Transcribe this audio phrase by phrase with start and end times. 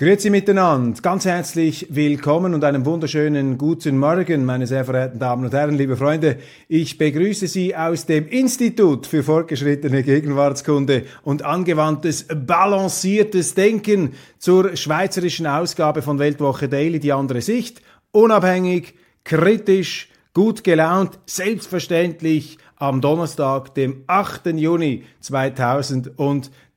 [0.00, 5.52] Grüezi miteinander, ganz herzlich willkommen und einen wunderschönen guten Morgen, meine sehr verehrten Damen und
[5.52, 6.38] Herren, liebe Freunde.
[6.68, 15.46] Ich begrüße Sie aus dem Institut für fortgeschrittene Gegenwartskunde und angewandtes balanciertes Denken zur schweizerischen
[15.46, 24.04] Ausgabe von Weltwoche Daily, die andere Sicht, unabhängig, kritisch, gut gelaunt, selbstverständlich am Donnerstag, dem
[24.06, 24.46] 8.
[24.46, 26.12] Juni 2000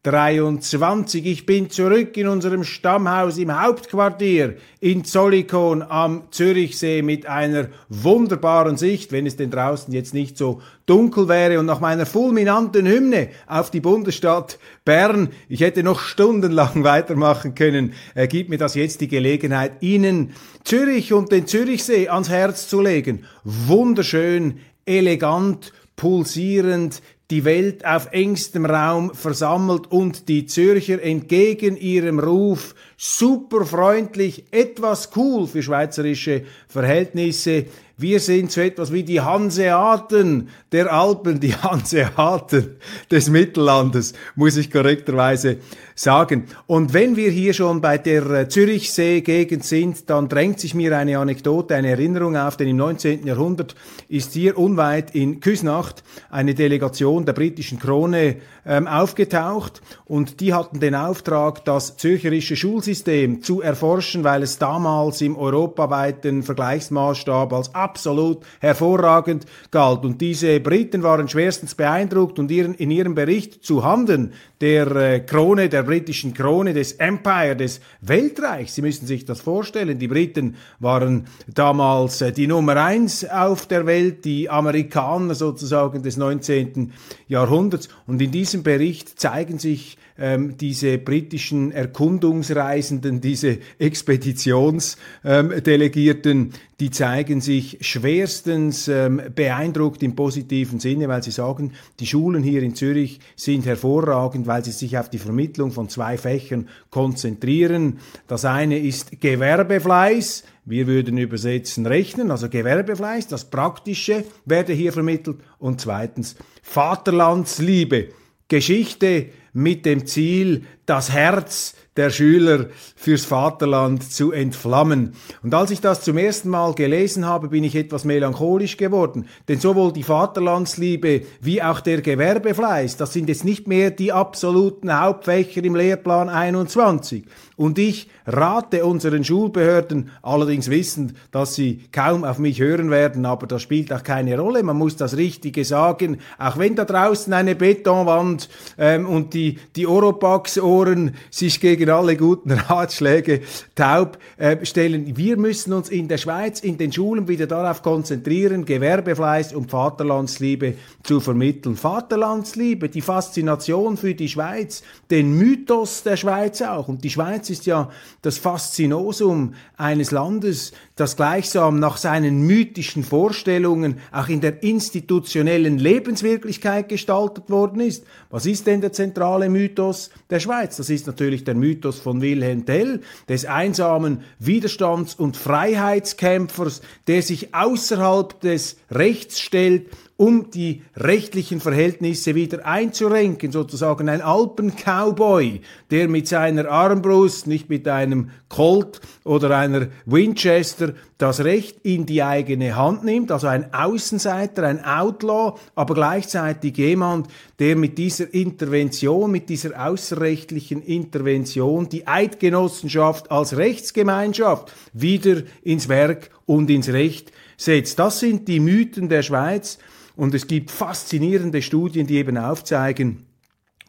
[0.04, 1.26] 23.
[1.26, 8.76] Ich bin zurück in unserem Stammhaus im Hauptquartier in Zollikon am Zürichsee mit einer wunderbaren
[8.76, 13.30] Sicht, wenn es denn draußen jetzt nicht so dunkel wäre und nach meiner fulminanten Hymne
[13.48, 19.08] auf die Bundesstadt Bern, ich hätte noch stundenlang weitermachen können, ergibt mir das jetzt die
[19.08, 20.34] Gelegenheit, Ihnen
[20.66, 23.24] Zürich und den Zürichsee ans Herz zu legen.
[23.46, 27.02] Wunderschön, elegant, pulsierend,
[27.32, 35.10] die Welt auf engstem Raum versammelt und die Zürcher entgegen ihrem Ruf super freundlich, etwas
[35.16, 37.66] cool für schweizerische Verhältnisse.
[37.96, 42.78] Wir sind so etwas wie die Hanseaten der Alpen, die Hanseaten
[43.12, 45.58] des Mittellandes, muss ich korrekterweise
[45.94, 46.46] sagen.
[46.66, 51.20] Und wenn wir hier schon bei der äh, Zürichsee-Gegend sind, dann drängt sich mir eine
[51.20, 53.28] Anekdote, eine Erinnerung auf, denn im 19.
[53.28, 53.76] Jahrhundert
[54.10, 60.80] ist hier unweit in Küsnacht eine Delegation der britischen Krone ähm, aufgetaucht und die hatten
[60.80, 68.44] den Auftrag, das zürcherische Schulsystem zu erforschen, weil es damals im europaweiten Vergleichsmaßstab als absolut
[68.62, 70.06] hervorragend galt.
[70.06, 74.34] Und diese Briten waren schwerstens beeindruckt und in ihrem Bericht zu Handen
[74.64, 78.76] der äh, Krone, der britischen Krone, des Empire, des Weltreichs.
[78.76, 80.00] Sie müssen sich das vorstellen.
[80.00, 86.16] Die Briten waren damals äh, die Nummer eins auf der Welt, die Amerikaner sozusagen des
[86.16, 86.94] 19.
[87.28, 87.90] Jahrhunderts.
[88.08, 97.42] Und in diesem Bericht zeigen sich ähm, diese britischen Erkundungsreisenden, diese Expeditionsdelegierten, ähm, die zeigen
[97.42, 103.20] sich schwerstens ähm, beeindruckt im positiven Sinne, weil sie sagen, die Schulen hier in Zürich
[103.36, 107.98] sind hervorragend, weil sie sich auf die Vermittlung von zwei Fächern konzentrieren.
[108.28, 115.38] Das eine ist Gewerbefleiß, wir würden übersetzen Rechnen, also Gewerbefleiß, das Praktische werde hier vermittelt.
[115.58, 118.10] Und zweitens Vaterlandsliebe,
[118.48, 125.14] Geschichte mit dem Ziel, das Herz der Schüler fürs Vaterland zu entflammen.
[125.44, 129.28] Und als ich das zum ersten Mal gelesen habe, bin ich etwas melancholisch geworden.
[129.48, 135.00] Denn sowohl die Vaterlandsliebe wie auch der Gewerbefleiß, das sind jetzt nicht mehr die absoluten
[135.00, 137.26] Hauptfächer im Lehrplan 21.
[137.56, 143.46] Und ich rate unseren Schulbehörden, allerdings wissend, dass sie kaum auf mich hören werden, aber
[143.46, 144.64] das spielt auch keine Rolle.
[144.64, 149.86] Man muss das Richtige sagen, auch wenn da draußen eine Betonwand ähm, und die, die
[149.86, 153.42] Oropax-Ohren sich gegen alle guten Ratschläge
[153.76, 155.16] taub äh, stellen.
[155.16, 160.76] Wir müssen uns in der Schweiz, in den Schulen wieder darauf konzentrieren, Gewerbefleiß und Vaterlandsliebe
[161.04, 161.76] zu vermitteln.
[161.76, 166.88] Vaterlandsliebe, die Faszination für die Schweiz, den Mythos der Schweiz auch.
[166.88, 167.90] Und die Schweiz ist ja
[168.22, 176.90] das Faszinosum eines Landes, das gleichsam nach seinen mythischen Vorstellungen auch in der institutionellen Lebenswirklichkeit
[176.90, 178.06] gestaltet worden ist.
[178.30, 180.78] Was ist denn der zentrale Mythos der Schweiz?
[180.78, 187.54] Das ist natürlich der Mythos von Wilhelm Tell, des einsamen Widerstands- und Freiheitskämpfers, der sich
[187.54, 189.88] außerhalb des Rechts stellt,
[190.24, 195.60] um die rechtlichen Verhältnisse wieder einzurenken, sozusagen ein Alpen-Cowboy,
[195.92, 202.24] der mit seiner Armbrust, nicht mit einem Colt oder einer Winchester, das Recht in die
[202.24, 207.28] eigene Hand nimmt, also ein Außenseiter, ein Outlaw, aber gleichzeitig jemand,
[207.60, 216.30] der mit dieser Intervention, mit dieser außerrechtlichen Intervention die Eidgenossenschaft als Rechtsgemeinschaft wieder ins Werk
[216.46, 218.00] und ins Recht setzt.
[218.00, 219.80] Das sind die Mythen der Schweiz,
[220.16, 223.26] und es gibt faszinierende Studien, die eben aufzeigen,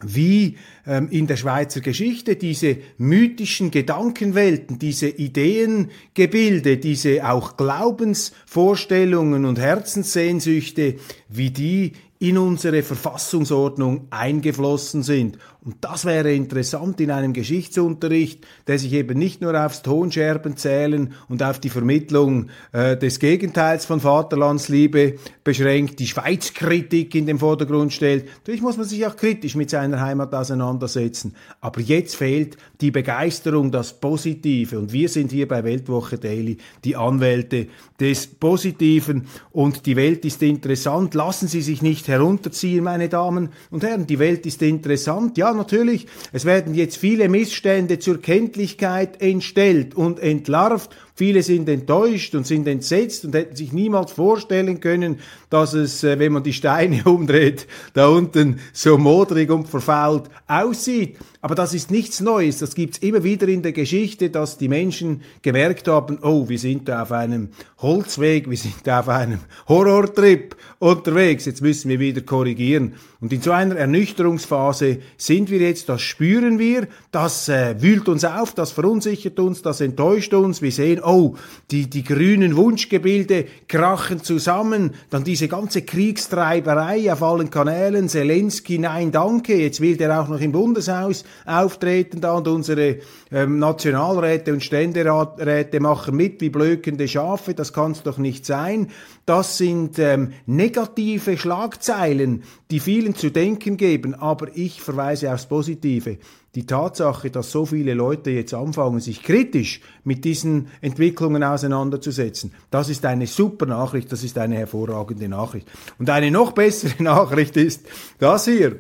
[0.03, 0.57] wie
[0.87, 10.97] ähm, in der Schweizer Geschichte diese mythischen Gedankenwelten, diese Ideengebilde, diese auch Glaubensvorstellungen und Herzenssehnsüchte,
[11.29, 18.79] wie die in unsere Verfassungsordnung eingeflossen sind Und das wäre interessant in einem Geschichtsunterricht, der
[18.79, 24.01] sich eben nicht nur aufs Tonscherben zählen und auf die Vermittlung äh, des Gegenteils von
[24.01, 28.27] Vaterlandsliebe beschränkt, die Schweizkritik in den Vordergrund stellt.
[28.27, 31.35] Natürlich muss man sich auch kritisch mit seiner Heimat auseinandersetzen.
[31.63, 34.79] Aber jetzt fehlt die Begeisterung, das Positive.
[34.79, 37.69] Und wir sind hier bei Weltwoche Daily die Anwälte
[37.99, 39.29] des Positiven.
[39.51, 41.15] Und die Welt ist interessant.
[41.15, 44.07] Lassen Sie sich nicht herunterziehen, meine Damen und Herren.
[44.07, 45.39] Die Welt ist interessant.
[45.39, 46.07] Ja, natürlich.
[46.33, 52.67] Es werden jetzt viele Missstände zur Kenntlichkeit entstellt und entlarvt Viele sind enttäuscht und sind
[52.67, 57.69] entsetzt und hätten sich niemals vorstellen können, dass es, äh, wenn man die Steine umdreht,
[57.93, 61.17] da unten so modrig und verfault aussieht.
[61.41, 62.59] Aber das ist nichts Neues.
[62.59, 66.89] Das gibt's immer wieder in der Geschichte, dass die Menschen gemerkt haben, oh, wir sind
[66.89, 71.45] da auf einem Holzweg, wir sind da auf einem Horrortrip unterwegs.
[71.45, 72.95] Jetzt müssen wir wieder korrigieren.
[73.21, 78.25] Und in so einer Ernüchterungsphase sind wir jetzt, das spüren wir, das äh, wühlt uns
[78.25, 80.63] auf, das verunsichert uns, das enttäuscht uns.
[80.63, 81.37] Wir sehen, oh,
[81.71, 89.13] die, die grünen Wunschgebilde krachen zusammen, dann diese ganze Kriegstreiberei auf allen Kanälen, Zelensky, nein,
[89.13, 92.99] danke, jetzt will der auch noch im Bundeshaus auftreten da und unsere
[93.31, 98.89] ähm, Nationalräte und Ständeräte machen mit wie blökende Schafe, das kann es doch nicht sein.
[99.27, 106.19] Das sind ähm, negative Schlagzeilen, die vielen zu denken geben, aber ich verweise aufs Positive.
[106.55, 112.89] Die Tatsache, dass so viele Leute jetzt anfangen, sich kritisch mit diesen Entwicklungen auseinanderzusetzen, das
[112.89, 115.69] ist eine super Nachricht, das ist eine hervorragende Nachricht.
[115.99, 117.87] Und eine noch bessere Nachricht ist
[118.19, 118.77] das hier.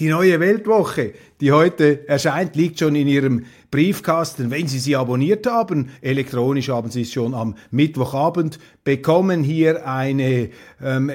[0.00, 4.50] Die neue Weltwoche, die heute erscheint, liegt schon in Ihrem Briefkasten.
[4.50, 9.44] Wenn Sie sie abonniert haben, elektronisch haben Sie es schon am Mittwochabend bekommen.
[9.44, 10.50] Hier eine
[10.82, 11.12] ähm,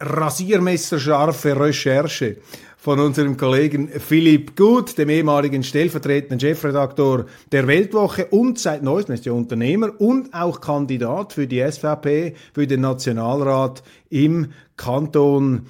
[0.00, 2.38] rasiermesserscharfe Recherche
[2.80, 8.26] von unserem Kollegen Philipp Gut, dem ehemaligen stellvertretenden Chefredaktor der Weltwoche.
[8.26, 13.82] Und seit neuestem ist ja Unternehmer und auch Kandidat für die SVP, für den Nationalrat
[14.10, 15.66] im Kanton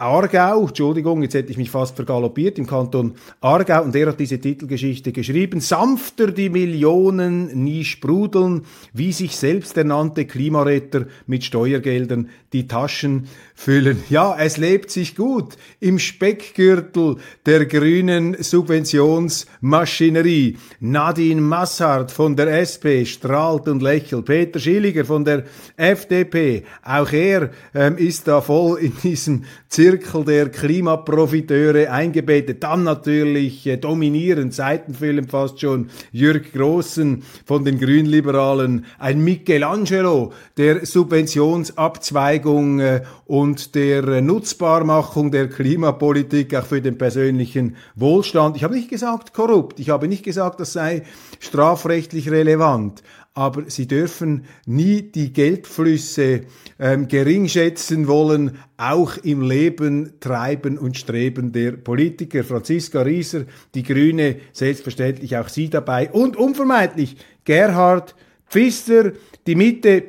[0.00, 4.38] Aargau, Entschuldigung, jetzt hätte ich mich fast vergaloppiert, im Kanton Aargau, und er hat diese
[4.38, 8.62] Titelgeschichte geschrieben, sanfter die Millionen nie sprudeln,
[8.92, 14.00] wie sich selbst ernannte Klimaretter mit Steuergeldern die Taschen füllen.
[14.08, 20.58] Ja, es lebt sich gut im Speckgürtel der grünen Subventionsmaschinerie.
[20.78, 24.26] Nadine Massard von der SP strahlt und lächelt.
[24.26, 25.42] Peter Schilliger von der
[25.76, 32.62] FDP, auch er ähm, ist da voll in diesem Zirkel der Klimaprofiteure eingebettet.
[32.62, 40.84] Dann natürlich äh, dominierend, seitenfüllend fast schon, Jürg Großen von den Grünliberalen, ein Michelangelo der
[40.84, 48.56] Subventionsabzweigung äh, und der Nutzbarmachung der Klimapolitik auch für den persönlichen Wohlstand.
[48.56, 51.02] Ich habe nicht gesagt korrupt, ich habe nicht gesagt, das sei
[51.40, 53.02] strafrechtlich relevant,
[53.38, 56.40] aber sie dürfen nie die Geldflüsse
[56.80, 62.42] ähm, gering schätzen wollen, auch im Leben, Treiben und Streben der Politiker.
[62.42, 63.44] Franziska Rieser,
[63.76, 68.16] die Grüne, selbstverständlich auch sie dabei und unvermeidlich Gerhard
[68.50, 69.12] Pfister,
[69.46, 70.02] die Mitte,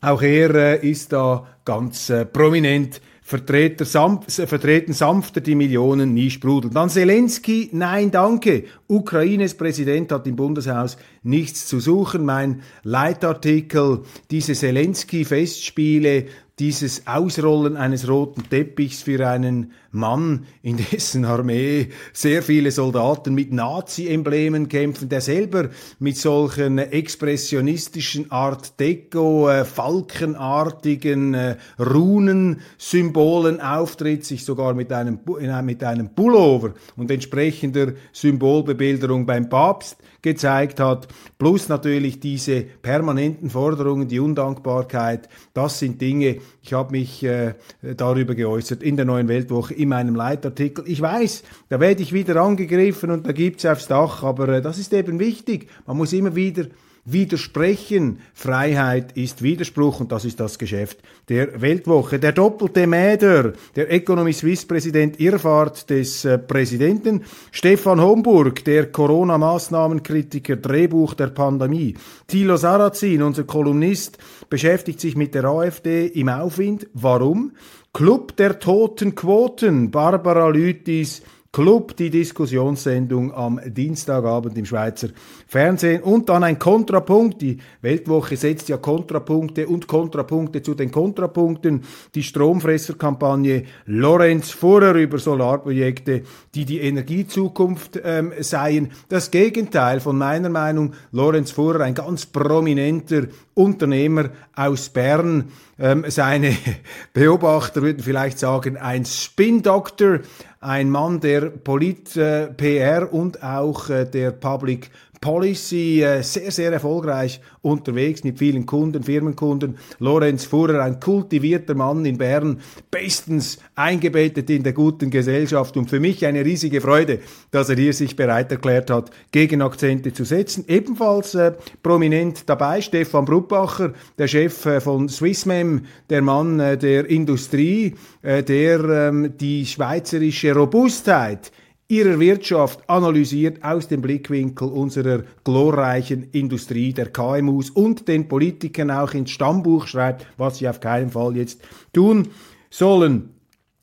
[0.00, 6.28] auch er äh, ist da ganz äh, prominent Vertreter sanft, vertreten sanfter die Millionen nie
[6.28, 6.74] sprudeln.
[6.74, 8.64] Dann Zelensky, nein, danke.
[8.86, 12.26] Ukraines Präsident hat im Bundeshaus nichts zu suchen.
[12.26, 16.26] Mein Leitartikel, diese Zelensky-Festspiele
[16.58, 23.52] dieses Ausrollen eines roten Teppichs für einen Mann, in dessen Armee sehr viele Soldaten mit
[23.52, 34.44] Nazi-Emblemen kämpfen, der selber mit solchen expressionistischen Art Deco, äh, falkenartigen äh, Runensymbolen auftritt, sich
[34.44, 35.18] sogar mit einem,
[35.64, 41.06] mit einem Pullover und entsprechender Symbolbebilderung beim Papst gezeigt hat,
[41.38, 47.54] plus natürlich diese permanenten Forderungen, die Undankbarkeit, das sind Dinge, ich habe mich äh,
[47.96, 50.84] darüber geäußert in der neuen Weltwoche in meinem Leitartikel.
[50.88, 54.78] Ich weiß, da werde ich wieder angegriffen und da gibt's aufs Dach, aber äh, das
[54.78, 55.68] ist eben wichtig.
[55.86, 56.64] Man muss immer wieder
[57.04, 58.20] widersprechen.
[58.32, 62.18] Freiheit ist Widerspruch und das ist das Geschäft der Weltwoche.
[62.18, 70.56] Der doppelte Mäder, der Economy Suisse Präsident Irrfahrt des äh, Präsidenten, Stefan Homburg, der Corona-Maßnahmenkritiker,
[70.56, 71.94] Drehbuch der Pandemie,
[72.26, 74.18] Thilo Sarrazin, unser Kolumnist,
[74.48, 76.86] beschäftigt sich mit der AfD im Aufwind.
[76.94, 77.52] Warum?
[77.92, 81.22] Club der toten Quoten, Barbara Lütis,
[81.54, 85.10] Club, die Diskussionssendung am Dienstagabend im Schweizer
[85.46, 86.02] Fernsehen.
[86.02, 87.40] Und dann ein Kontrapunkt.
[87.40, 91.84] Die Weltwoche setzt ja Kontrapunkte und Kontrapunkte zu den Kontrapunkten.
[92.16, 96.22] Die Stromfresserkampagne Lorenz Furrer über Solarprojekte,
[96.56, 98.90] die die Energiezukunft ähm, seien.
[99.08, 100.94] Das Gegenteil von meiner Meinung.
[101.12, 105.52] Lorenz Furrer, ein ganz prominenter Unternehmer aus Bern.
[105.78, 106.56] Ähm, seine
[107.12, 110.20] Beobachter würden vielleicht sagen, ein Spin-Doctor,
[110.64, 114.90] ein Mann der Polit-PR äh, und auch äh, der Public
[115.24, 119.78] Policy äh, sehr, sehr erfolgreich unterwegs mit vielen Kunden, Firmenkunden.
[119.98, 125.98] Lorenz Fuhrer, ein kultivierter Mann in Bern, bestens eingebettet in der guten Gesellschaft und für
[125.98, 130.66] mich eine riesige Freude, dass er hier sich bereit erklärt hat, Gegenakzente zu setzen.
[130.68, 131.52] Ebenfalls äh,
[131.82, 138.42] prominent dabei Stefan Bruppacher, der Chef äh, von Swissmem, der Mann äh, der Industrie, äh,
[138.42, 141.50] der ähm, die schweizerische Robustheit
[141.88, 149.14] ihrer Wirtschaft analysiert aus dem Blickwinkel unserer glorreichen Industrie der KMUs und den Politikern auch
[149.14, 151.60] ins Stammbuch schreibt, was sie auf keinen Fall jetzt
[151.92, 152.28] tun
[152.70, 153.30] sollen.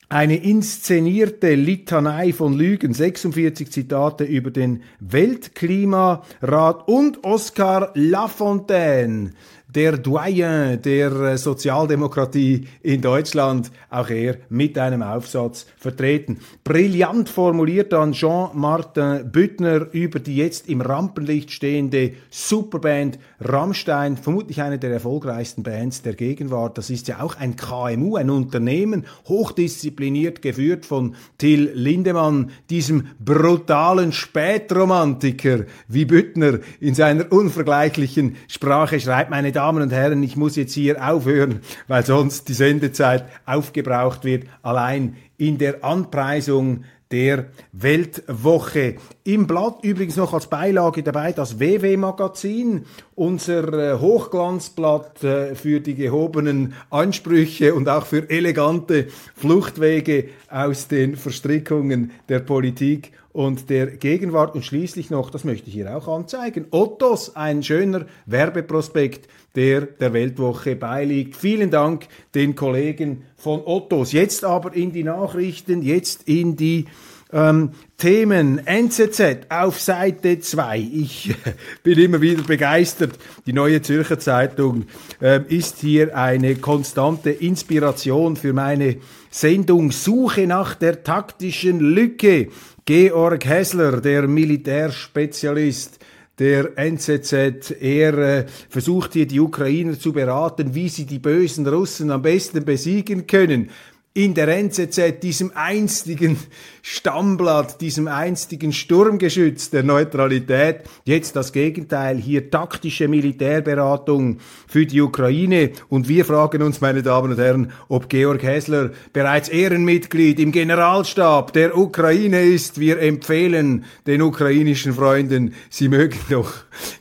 [0.10, 9.31] Eine inszenierte Litanei von Lügen, 46 Zitate über den Weltklimarat und Oscar Lafontaine,
[9.75, 16.40] der Doyen der äh, Sozialdemokratie in Deutschland, auch er mit einem Aufsatz vertreten.
[16.63, 24.78] Brillant formuliert dann Jean-Martin Büttner über die jetzt im Rampenlicht stehende Superband Rammstein, vermutlich eine
[24.78, 26.78] der erfolgreichsten Bands der Gegenwart.
[26.78, 34.12] Das ist ja auch ein KMU, ein Unternehmen, hochdiszipliniert geführt von Till Lindemann, diesem brutalen
[34.12, 40.74] Spätromantiker, wie Büttner in seiner unvergleichlichen Sprache schreibt, meine Damen und Herren, ich muss jetzt
[40.74, 48.96] hier aufhören, weil sonst die Sendezeit aufgebraucht wird, allein in der Anpreisung der Weltwoche.
[49.24, 55.94] Im Blatt übrigens noch als Beilage dabei das WW-Magazin, unser äh, Hochglanzblatt äh, für die
[55.94, 64.56] gehobenen Ansprüche und auch für elegante Fluchtwege aus den Verstrickungen der Politik und der Gegenwart
[64.56, 70.14] und schließlich noch, das möchte ich hier auch anzeigen, Ottos, ein schöner Werbeprospekt, der der
[70.14, 71.36] Weltwoche beiliegt.
[71.36, 74.12] Vielen Dank den Kollegen von Ottos.
[74.12, 76.86] Jetzt aber in die Nachrichten, jetzt in die
[77.34, 80.80] ähm, Themen NZZ auf Seite 2.
[80.80, 81.34] Ich
[81.84, 83.18] bin immer wieder begeistert.
[83.46, 84.86] Die neue Zürcher Zeitung
[85.22, 88.98] äh, ist hier eine konstante Inspiration für meine
[89.30, 92.50] Sendung Suche nach der taktischen Lücke.
[92.86, 96.00] Georg Hessler, der Militärspezialist,
[96.40, 102.10] der NZZ, er äh, versucht hier die Ukrainer zu beraten, wie sie die bösen Russen
[102.10, 103.70] am besten besiegen können.
[104.14, 106.38] In der NZZ, diesem einstigen
[106.82, 115.72] Stammblatt, diesem einstigen Sturmgeschütz der Neutralität, jetzt das Gegenteil, hier taktische Militärberatung für die Ukraine.
[115.90, 121.54] Und wir fragen uns, meine Damen und Herren, ob Georg Hessler bereits Ehrenmitglied im Generalstab
[121.54, 122.80] der Ukraine ist.
[122.80, 126.52] Wir empfehlen den ukrainischen Freunden, sie mögen doch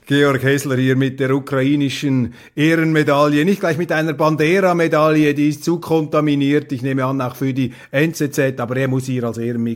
[0.06, 5.78] Georg Hessler hier mit der ukrainischen Ehrenmedaille, nicht gleich mit einer Bandera-Medaille, die ist zu
[5.78, 9.69] kontaminiert, ich nehme an, auch für die NZZ, aber er muss hier als Ehrenmitglied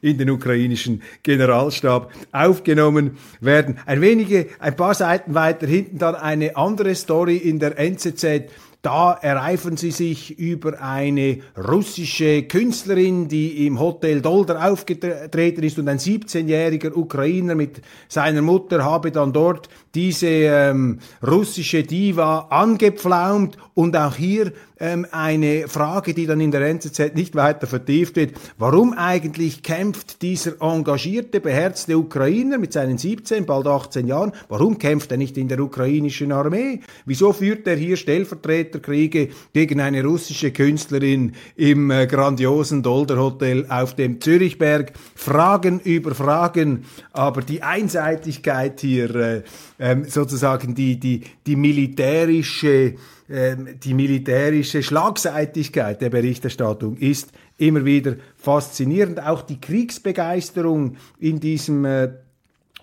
[0.00, 3.78] in den ukrainischen Generalstab aufgenommen werden.
[3.86, 8.50] Ein wenige, ein paar Seiten weiter hinten dann eine andere Story in der NZZ,
[8.82, 15.88] da ereifern sie sich über eine russische Künstlerin, die im Hotel Dolder aufgetreten ist und
[15.88, 23.96] ein 17-jähriger Ukrainer mit seiner Mutter habe dann dort diese ähm, russische Diva angepflaumt und
[23.96, 28.32] auch hier ähm, eine Frage, die dann in der NZZ nicht weiter vertieft wird.
[28.58, 35.12] Warum eigentlich kämpft dieser engagierte, beherzte Ukrainer mit seinen 17, bald 18 Jahren, warum kämpft
[35.12, 36.80] er nicht in der ukrainischen Armee?
[37.06, 43.94] Wieso führt er hier Stellvertreterkriege gegen eine russische Künstlerin im äh, grandiosen Dolder Hotel auf
[43.94, 44.92] dem Zürichberg?
[45.14, 49.42] Fragen über Fragen, aber die Einseitigkeit hier, äh,
[49.78, 52.94] ähm, sozusagen die, die, die militärische
[53.28, 59.22] die militärische Schlagseitigkeit der Berichterstattung ist immer wieder faszinierend.
[59.22, 62.10] Auch die Kriegsbegeisterung in diesem äh,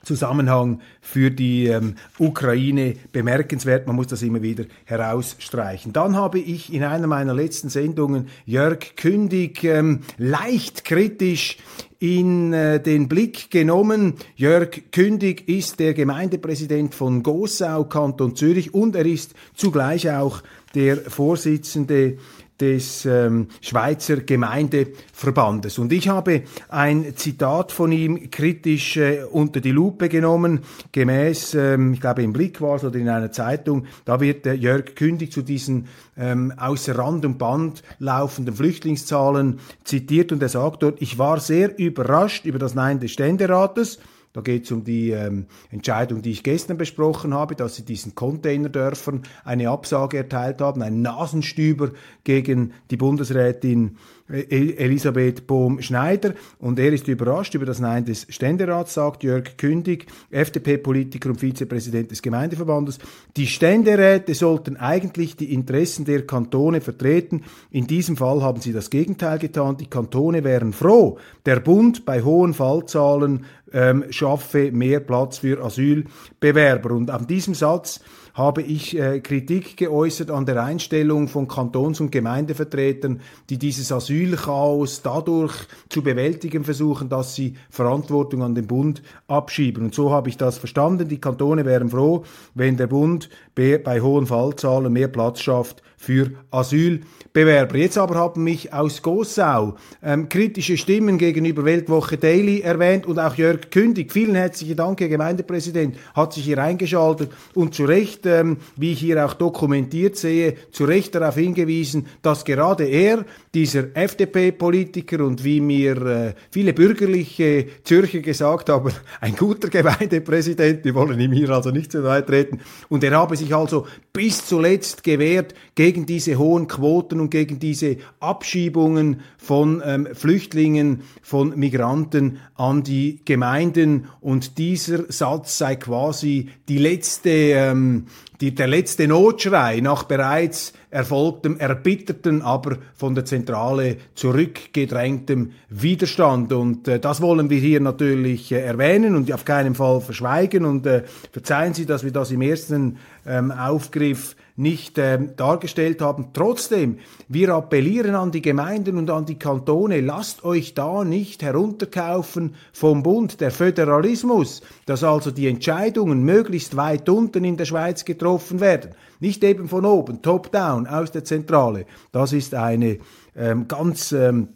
[0.03, 3.87] Zusammenhang für die ähm, Ukraine bemerkenswert.
[3.87, 5.93] Man muss das immer wieder herausstreichen.
[5.93, 11.57] Dann habe ich in einer meiner letzten Sendungen Jörg Kündig ähm, leicht kritisch
[11.99, 14.15] in äh, den Blick genommen.
[14.35, 20.41] Jörg Kündig ist der Gemeindepräsident von Gossau, Kanton Zürich, und er ist zugleich auch
[20.75, 22.17] der Vorsitzende
[22.59, 25.79] des ähm, Schweizer Gemeindeverbandes.
[25.79, 30.59] Und ich habe ein Zitat von ihm kritisch äh, unter die Lupe genommen,
[30.91, 34.53] gemäß, ähm, ich glaube im Blick war es oder in einer Zeitung, da wird äh,
[34.53, 35.87] Jörg Kündig zu diesen
[36.17, 41.77] ähm, außer Rand und Band laufenden Flüchtlingszahlen zitiert und er sagt dort, ich war sehr
[41.79, 43.99] überrascht über das Nein des Ständerates,
[44.33, 48.13] da geht es um die ähm, Entscheidung, die ich gestern besprochen habe, dass sie diesen
[48.13, 51.91] Containerdörfern eine Absage erteilt haben, ein Nasenstüber
[52.23, 53.97] gegen die Bundesrätin
[54.29, 61.29] Elisabeth Bohm-Schneider und er ist überrascht über das Nein des Ständerats, sagt Jörg Kündig, FDP-Politiker
[61.29, 62.99] und Vizepräsident des Gemeindeverbandes.
[63.37, 67.43] Die Ständeräte sollten eigentlich die Interessen der Kantone vertreten.
[67.71, 69.77] In diesem Fall haben sie das Gegenteil getan.
[69.77, 71.17] Die Kantone wären froh.
[71.47, 76.91] Der Bund bei hohen Fallzahlen ähm, schaffe mehr Platz für Asylbewerber.
[76.91, 77.99] Und an diesem Satz
[78.33, 85.01] habe ich äh, Kritik geäußert an der Einstellung von Kantons- und Gemeindevertretern, die dieses Asylchaos
[85.01, 85.53] dadurch
[85.89, 89.83] zu bewältigen versuchen, dass sie Verantwortung an den Bund abschieben.
[89.83, 91.09] Und so habe ich das verstanden.
[91.09, 92.23] Die Kantone wären froh,
[92.53, 97.77] wenn der Bund bei hohen Fallzahlen mehr Platz schafft für Asylbewerber.
[97.77, 103.35] Jetzt aber haben mich aus Gossau ähm, kritische Stimmen gegenüber Weltwoche Daily erwähnt und auch
[103.35, 104.13] Jörg Kündig.
[104.13, 108.99] Vielen herzlichen Dank, Herr Gemeindepräsident, hat sich hier eingeschaltet und zu Recht, ähm, wie ich
[109.01, 115.59] hier auch dokumentiert sehe, zu Recht darauf hingewiesen, dass gerade er, dieser FDP-Politiker und wie
[115.59, 121.71] mir äh, viele bürgerliche Zürcher gesagt haben, ein guter Gemeindepräsident, wir wollen ihm hier also
[121.71, 126.67] nicht zu nahe treten, und er habe sich also bis zuletzt gewehrt gegen diese hohen
[126.67, 134.07] Quoten und gegen diese Abschiebungen von ähm, Flüchtlingen, von Migranten an die Gemeinden.
[134.21, 138.05] Und dieser Satz sei quasi die letzte, ähm,
[138.41, 146.51] die, der letzte Notschrei nach bereits erfolgtem, erbitterten, aber von der Zentrale zurückgedrängtem Widerstand.
[146.53, 150.65] Und äh, das wollen wir hier natürlich äh, erwähnen und auf keinen Fall verschweigen.
[150.65, 156.27] Und äh, verzeihen Sie, dass wir das im ersten ähm, Aufgriff nicht ähm, dargestellt haben.
[156.33, 156.99] Trotzdem,
[157.29, 163.01] wir appellieren an die Gemeinden und an die Kantone, lasst euch da nicht herunterkaufen vom
[163.01, 163.39] Bund.
[163.39, 169.43] Der Föderalismus, dass also die Entscheidungen möglichst weit unten in der Schweiz getroffen werden, nicht
[169.45, 171.85] eben von oben, top-down, aus der Zentrale.
[172.11, 172.99] Das ist eine
[173.37, 174.49] ähm, ganz ähm,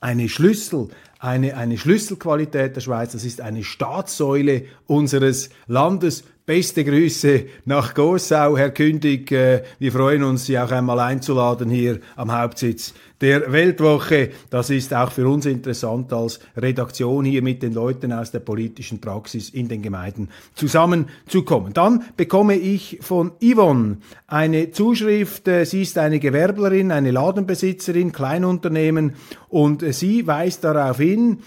[0.00, 6.24] eine Schlüssel, eine, eine Schlüsselqualität der Schweiz, das ist eine Staatssäule unseres Landes.
[6.48, 9.30] Beste Grüße nach Gossau, Herr Kündig.
[9.30, 14.30] Äh, wir freuen uns, Sie auch einmal einzuladen hier am Hauptsitz der Weltwoche.
[14.48, 18.98] Das ist auch für uns interessant, als Redaktion hier mit den Leuten aus der politischen
[18.98, 21.74] Praxis in den Gemeinden zusammenzukommen.
[21.74, 25.46] Dann bekomme ich von Yvonne eine Zuschrift.
[25.48, 29.16] Äh, sie ist eine Gewerblerin, eine Ladenbesitzerin, Kleinunternehmen
[29.50, 31.40] und sie weist darauf hin,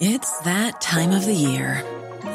[0.00, 1.84] It's that time of the year.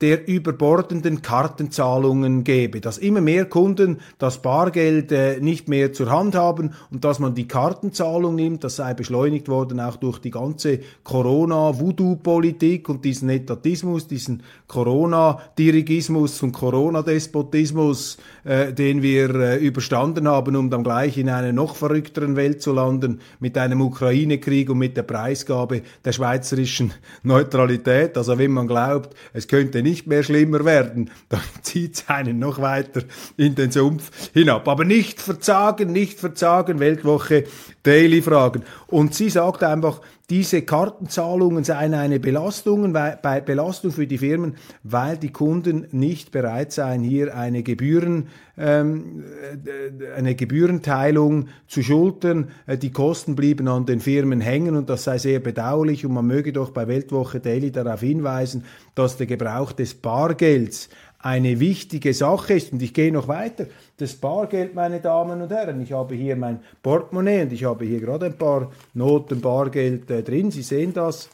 [0.00, 6.36] der überbordenden Kartenzahlungen gebe, dass immer mehr Kunden das Bargeld äh, nicht mehr zur Hand
[6.36, 10.80] haben und dass man die Kartenzahlung nimmt, das sei beschleunigt worden auch durch die ganze
[11.02, 20.70] Corona-Voodoo-Politik und diesen Etatismus, diesen Corona-Dirigismus und Corona-Despotismus, äh, den wir äh, überstanden haben, um
[20.70, 25.02] dann gleich in einer noch verrückteren Welt zu landen mit einem Ukraine-Krieg und mit der
[25.02, 26.92] Preisgabe der schweizerischen
[27.24, 28.16] Neutralität.
[28.16, 32.60] Also wenn man glaubt, es könnte nicht mehr schlimmer werden, dann zieht es einen noch
[32.60, 33.02] weiter
[33.36, 34.68] in den Sumpf hinab.
[34.68, 37.44] Aber nicht verzagen, nicht verzagen, Weltwoche
[37.82, 38.62] Daily Fragen.
[38.86, 45.16] Und sie sagt einfach, diese Kartenzahlungen seien eine Belastung, bei Belastung für die Firmen, weil
[45.16, 49.24] die Kunden nicht bereit seien, hier eine Gebühren, ähm,
[49.64, 52.50] äh, eine Gebührenteilung zu schultern.
[52.66, 56.26] Äh, die Kosten blieben an den Firmen hängen und das sei sehr bedauerlich und man
[56.26, 58.64] möge doch bei Weltwoche Daily darauf hinweisen,
[58.94, 62.72] dass der Gebrauch des Bargelds eine wichtige Sache ist.
[62.72, 63.66] Und ich gehe noch weiter.
[63.96, 65.80] Das Bargeld, meine Damen und Herren.
[65.80, 70.22] Ich habe hier mein Portemonnaie und ich habe hier gerade ein paar Noten Bargeld äh,
[70.22, 70.50] drin.
[70.50, 71.28] Sie sehen das.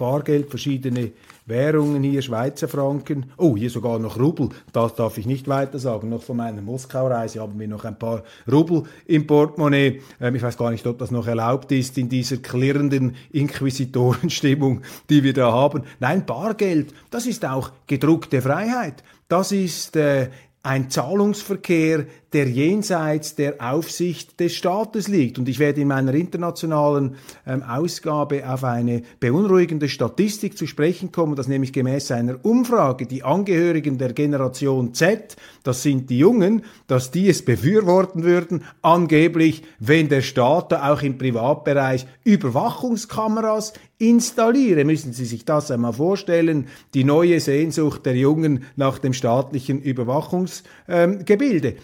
[0.00, 1.12] Bargeld, verschiedene
[1.44, 6.08] Währungen hier, Schweizer Franken, oh, hier sogar noch Rubel, das darf ich nicht weiter sagen,
[6.08, 10.00] noch von meiner Moskau-Reise haben wir noch ein paar Rubel im Portemonnaie.
[10.18, 15.22] Ähm, ich weiß gar nicht, ob das noch erlaubt ist in dieser klirrenden Inquisitorenstimmung, die
[15.22, 15.82] wir da haben.
[15.98, 19.04] Nein, Bargeld, das ist auch gedruckte Freiheit.
[19.28, 20.30] Das ist äh,
[20.62, 25.38] ein Zahlungsverkehr, der jenseits der Aufsicht des Staates liegt.
[25.38, 27.16] Und ich werde in meiner internationalen
[27.46, 33.24] ähm, Ausgabe auf eine beunruhigende Statistik zu sprechen kommen, dass nämlich gemäß einer Umfrage die
[33.24, 40.08] Angehörigen der Generation Z, das sind die Jungen, dass die es befürworten würden, angeblich, wenn
[40.08, 44.84] der Staat da auch im Privatbereich Überwachungskameras installiere.
[44.84, 51.68] Müssen Sie sich das einmal vorstellen, die neue Sehnsucht der Jungen nach dem staatlichen Überwachungsgebilde.
[51.68, 51.76] Ähm,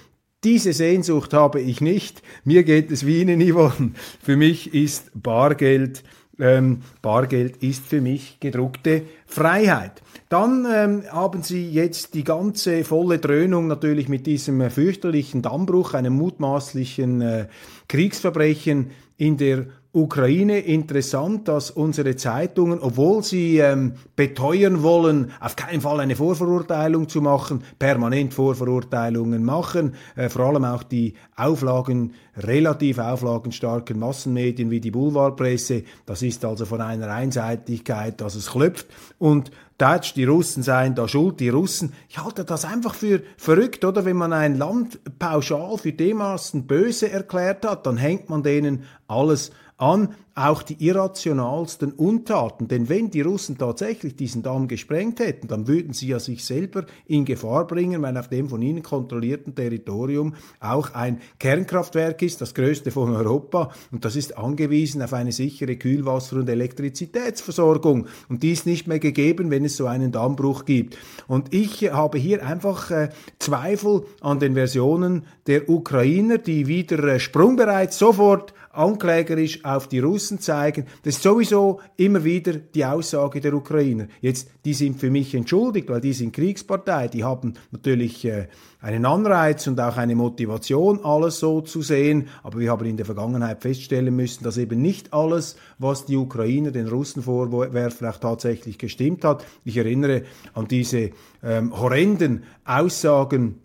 [0.47, 2.23] diese Sehnsucht habe ich nicht.
[2.45, 3.91] Mir geht es wie Ihnen, Yvonne.
[4.23, 6.05] Für mich ist Bargeld,
[6.39, 10.03] ähm, Bargeld ist für mich gedruckte Freiheit.
[10.29, 15.95] Dann ähm, haben Sie jetzt die ganze volle Dröhnung natürlich mit diesem äh, fürchterlichen Dammbruch,
[15.95, 17.47] einem mutmaßlichen äh,
[17.89, 20.59] Kriegsverbrechen in der Ukraine.
[20.59, 27.23] Interessant, dass unsere Zeitungen, obwohl sie ähm, beteuern wollen, auf keinen Fall eine Vorverurteilung zu
[27.23, 34.91] machen, permanent Vorverurteilungen machen, äh, vor allem auch die Auflagen, relativ auflagenstarken Massenmedien wie die
[34.91, 38.89] Boulevardpresse, das ist also von einer Einseitigkeit, dass es klopft.
[39.19, 41.93] Und Deutsch, die Russen seien da schuld, die Russen.
[42.09, 44.07] Ich halte das einfach für verrückt, oder?
[44.07, 49.51] Wenn man ein Land pauschal für dermaßen böse erklärt hat, dann hängt man denen alles
[49.79, 52.69] an, auch die irrationalsten Untaten.
[52.69, 56.85] Denn wenn die Russen tatsächlich diesen Damm gesprengt hätten, dann würden sie ja sich selber
[57.07, 62.55] in Gefahr bringen, weil auf dem von ihnen kontrollierten Territorium auch ein Kernkraftwerk ist, das
[62.55, 63.71] größte von Europa.
[63.91, 68.07] Und das ist angewiesen auf eine sichere Kühlwasser- und Elektrizitätsversorgung.
[68.29, 70.99] Und die ist nicht mehr gegeben, wenn es so einen Dammbruch gibt.
[71.29, 73.09] Und ich habe hier einfach äh,
[73.39, 80.41] Zweifel an den Versionen der Ukrainer, die wieder äh, sprungbereit sofort anklägerisch auf die Russen
[80.41, 80.87] zeigen.
[81.03, 84.09] Das ist sowieso immer wieder die Aussage der Ukrainer.
[84.21, 87.09] Jetzt, die sind für mich entschuldigt, weil die sind Kriegspartei.
[87.09, 88.49] Die haben natürlich äh,
[88.81, 92.29] einen Anreiz und auch eine Motivation, alles so zu sehen.
[92.43, 96.71] Aber wir haben in der Vergangenheit feststellen müssen, dass eben nicht alles, was die Ukrainer
[96.71, 99.45] den Russen vorwerfen, auch tatsächlich gestimmt hat.
[99.65, 100.23] Ich erinnere
[100.55, 101.11] an diese
[101.43, 103.61] ähm, horrenden Aussagen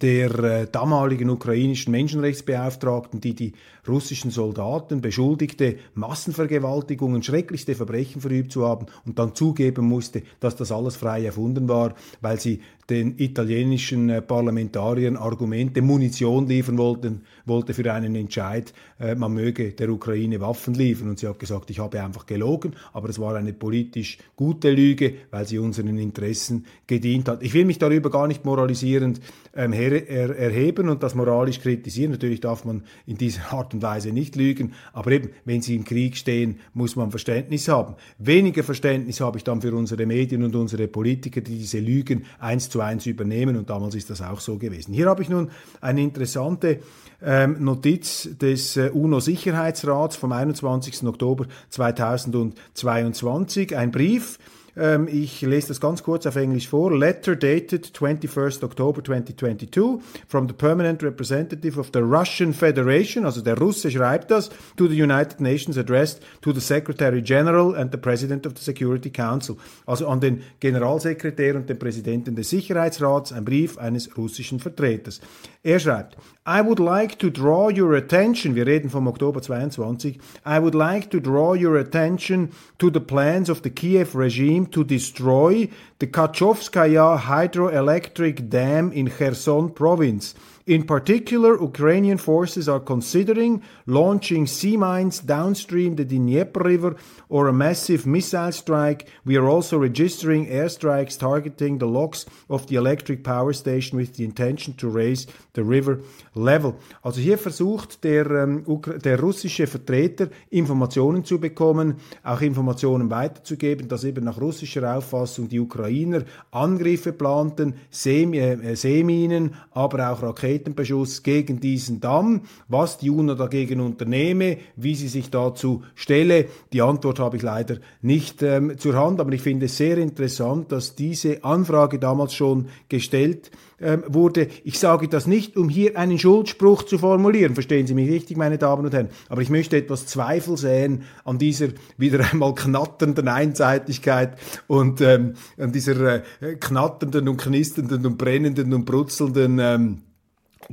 [0.00, 3.52] der äh, damaligen ukrainischen Menschenrechtsbeauftragten, die die
[3.88, 10.72] russischen Soldaten beschuldigte, Massenvergewaltigungen, schrecklichste Verbrechen verübt zu haben und dann zugeben musste, dass das
[10.72, 17.74] alles frei erfunden war, weil sie den italienischen äh, Parlamentariern Argumente, Munition liefern wollten, wollte
[17.74, 21.10] für einen Entscheid, äh, man möge der Ukraine Waffen liefern.
[21.10, 25.14] Und sie hat gesagt, ich habe einfach gelogen, aber es war eine politisch gute Lüge,
[25.30, 27.42] weil sie unseren Interessen gedient hat.
[27.42, 29.20] Ich will mich darüber gar nicht moralisierend
[29.54, 32.12] ähm, er erheben und das moralisch kritisieren.
[32.12, 35.84] Natürlich darf man in dieser Art und Weise nicht lügen, aber eben, wenn sie im
[35.84, 37.94] Krieg stehen, muss man Verständnis haben.
[38.18, 42.70] Weniger Verständnis habe ich dann für unsere Medien und unsere Politiker, die diese Lügen eins
[42.70, 44.94] zu eins übernehmen und damals ist das auch so gewesen.
[44.94, 46.80] Hier habe ich nun eine interessante
[47.22, 51.04] ähm, Notiz des äh, UNO-Sicherheitsrats vom 21.
[51.04, 54.38] Oktober 2022, ein Brief,
[54.78, 56.96] Ähm, ich lese das ganz kurz auf Englisch vor.
[56.96, 63.58] Letter dated 21st October 2022 from the permanent representative of the Russian Federation, also der
[63.58, 68.46] Russe schreibt das, to the United Nations addressed to the Secretary General and the President
[68.46, 69.56] of the Security Council.
[69.84, 75.20] Also an den Generalsekretär und den Präsidenten des Sicherheitsrats, ein Brief eines russischen Vertreters.
[75.62, 76.16] Er schreibt,
[76.48, 81.10] I would like to draw your attention, wir reden vom Oktober 22, I would like
[81.10, 87.18] to draw your attention to the plans of the Kiev regime to destroy the Kachovskaya
[87.18, 90.34] hydroelectric dam in Kherson province.
[90.68, 96.94] In particular, Ukrainian forces are considering launching sea mines downstream the Dnieper River
[97.30, 99.08] or a massive missile strike.
[99.24, 104.24] We are also registering airstrikes targeting the locks of the electric power station with the
[104.24, 105.26] intention to raise
[105.58, 105.98] the river
[106.34, 106.74] level.
[107.02, 108.64] Also hier versucht der, ähm,
[109.04, 115.60] der russische Vertreter Informationen zu bekommen, auch Informationen weiterzugeben, dass eben nach russischer Auffassung die
[115.60, 123.34] Ukrainer Angriffe planten, äh, Seeminen, aber auch Raketen Raketenbeschuss gegen diesen Damm, was die UNO
[123.34, 126.46] dagegen unternehme, wie sie sich dazu stelle.
[126.72, 130.72] Die Antwort habe ich leider nicht ähm, zur Hand, aber ich finde es sehr interessant,
[130.72, 134.48] dass diese Anfrage damals schon gestellt ähm, wurde.
[134.64, 138.58] Ich sage das nicht, um hier einen Schuldspruch zu formulieren, verstehen Sie mich richtig, meine
[138.58, 144.38] Damen und Herren, aber ich möchte etwas Zweifel sehen an dieser wieder einmal knatternden Einseitigkeit
[144.66, 149.98] und ähm, an dieser äh, knatternden und knisternden und brennenden und brutzelnden ähm,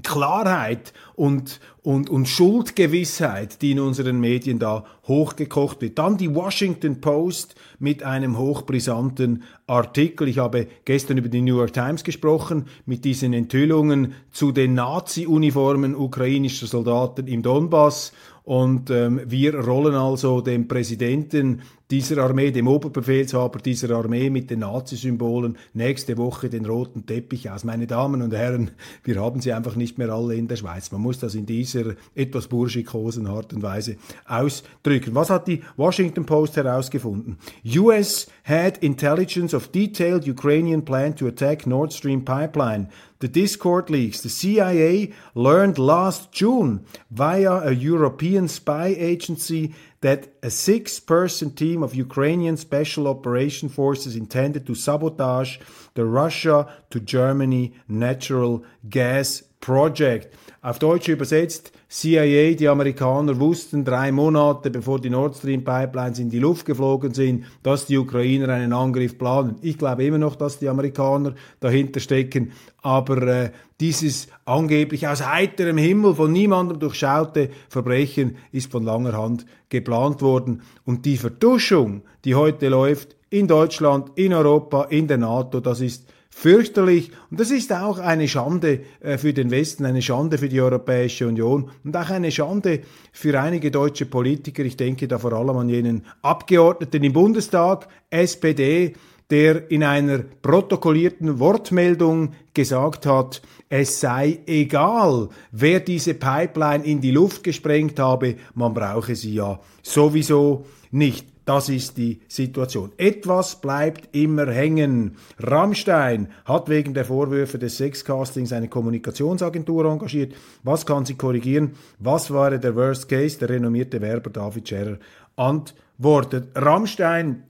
[0.04, 5.98] Klarheit und, und, und Schuldgewissheit, die in unseren Medien da hochgekocht wird.
[5.98, 10.28] Dann die Washington Post mit einem hochbrisanten Artikel.
[10.28, 15.96] Ich habe gestern über die New York Times gesprochen, mit diesen Enthüllungen zu den Nazi-Uniformen
[15.96, 18.12] ukrainischer Soldaten im Donbass
[18.46, 24.60] und ähm, wir rollen also dem Präsidenten dieser Armee, dem Oberbefehlshaber dieser Armee mit den
[24.60, 27.64] Nazi-Symbolen nächste Woche den roten Teppich aus.
[27.64, 28.72] Meine Damen und Herren,
[29.04, 30.92] wir haben sie einfach nicht mehr alle in der Schweiz.
[30.92, 35.14] Man muss das in dieser etwas burschikosen Art und Weise ausdrücken.
[35.14, 37.38] Was hat die Washington Post herausgefunden?
[37.78, 44.22] US had intelligence of detailed Ukrainian plan to attack Nord Stream pipeline the Discord leaks.
[44.22, 51.82] The CIA learned last June via a European spy agency that a six person team
[51.82, 55.58] of Ukrainian special operation forces intended to sabotage
[55.96, 60.30] the Russia to Germany natural gas project.
[60.62, 66.30] Auf Deutsch übersetzt, CIA, die Amerikaner wussten drei Monate bevor die Nord Stream Pipelines in
[66.30, 69.56] die Luft geflogen sind, dass die Ukrainer einen Angriff planen.
[69.62, 72.52] Ich glaube immer noch, dass die Amerikaner dahinter stecken,
[72.84, 79.46] aber äh, dieses angeblich aus heiterem Himmel von niemandem durchschaute Verbrechen ist von langer Hand
[79.70, 80.62] geplant worden.
[80.84, 86.06] Und die Vertuschung, die heute läuft in Deutschland, in Europa, in der NATO, das ist
[86.38, 87.12] fürchterlich.
[87.32, 91.28] Und das ist auch eine Schande äh, für den Westen, eine Schande für die Europäische
[91.28, 92.82] Union und auch eine Schande
[93.14, 94.64] für einige deutsche Politiker.
[94.66, 98.94] Ich denke da vor allem an jenen Abgeordneten im Bundestag, SPD,
[99.30, 107.12] der in einer protokollierten Wortmeldung gesagt hat, es sei egal, wer diese Pipeline in die
[107.12, 111.35] Luft gesprengt habe, man brauche sie ja sowieso nicht.
[111.46, 112.92] Das ist die Situation.
[112.98, 115.16] Etwas bleibt immer hängen.
[115.40, 120.34] Rammstein hat wegen der Vorwürfe des Sexcastings eine Kommunikationsagentur engagiert.
[120.64, 121.76] Was kann sie korrigieren?
[122.00, 123.38] Was war der Worst Case?
[123.38, 124.98] Der renommierte Werber David Scherer
[125.36, 126.50] antwortet.
[126.56, 127.44] Rammstein